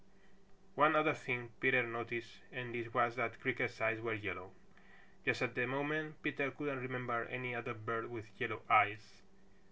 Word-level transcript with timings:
One 0.73 0.95
other 0.95 1.13
thing 1.13 1.51
Peter 1.59 1.83
noticed 1.83 2.39
and 2.51 2.73
this 2.73 2.91
was 2.91 3.17
that 3.17 3.39
Creaker's 3.39 3.79
eyes 3.79 4.01
were 4.01 4.15
yellow. 4.15 4.49
Just 5.23 5.43
at 5.43 5.53
the 5.53 5.67
moment 5.67 6.23
Peter 6.23 6.49
couldn't 6.49 6.79
remember 6.79 7.25
any 7.25 7.53
other 7.53 7.75
bird 7.75 8.09
with 8.09 8.25
yellow 8.39 8.63
eyes. 8.67 9.21